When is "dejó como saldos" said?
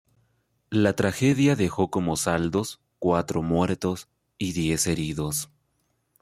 1.55-2.79